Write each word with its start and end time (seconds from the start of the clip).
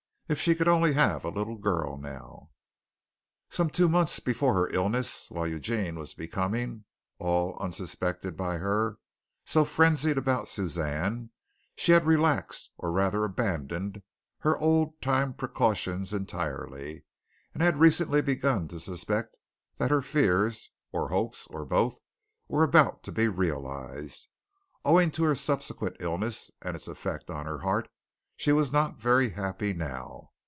If 0.31 0.39
she 0.39 0.55
could 0.55 0.69
only 0.69 0.93
have 0.93 1.25
a 1.25 1.29
little 1.29 1.57
girl 1.57 1.97
now! 1.97 2.51
Some 3.49 3.69
two 3.69 3.89
months 3.89 4.21
before 4.21 4.53
her 4.53 4.69
illness, 4.69 5.25
while 5.29 5.45
Eugene 5.45 5.99
was 5.99 6.13
becoming, 6.13 6.85
all 7.19 7.57
unsuspected 7.59 8.37
by 8.37 8.55
her, 8.55 8.97
so 9.43 9.65
frenzied 9.65 10.17
about 10.17 10.47
Suzanne, 10.47 11.31
she 11.75 11.91
had 11.91 12.05
relaxed, 12.05 12.71
or 12.77 12.93
rather 12.93 13.25
abandoned, 13.25 14.03
her 14.39 14.57
old 14.57 15.01
time 15.01 15.33
precautions 15.33 16.13
entirely, 16.13 17.03
and 17.53 17.61
had 17.61 17.81
recently 17.81 18.21
begun 18.21 18.69
to 18.69 18.79
suspect 18.79 19.35
that 19.79 19.91
her 19.91 20.01
fears, 20.01 20.69
or 20.93 21.09
hopes, 21.09 21.45
or 21.47 21.65
both, 21.65 21.99
were 22.47 22.63
about 22.63 23.03
to 23.03 23.11
be 23.11 23.27
realized. 23.27 24.29
Owing 24.85 25.11
to 25.11 25.25
her 25.25 25.35
subsequent 25.35 25.97
illness 25.99 26.51
and 26.61 26.73
its 26.77 26.87
effect 26.87 27.29
on 27.29 27.45
her 27.47 27.57
heart, 27.59 27.89
she 28.37 28.51
was 28.51 28.71
not 28.73 28.97
very 28.99 29.29
happy 29.29 29.71
now. 29.71 30.29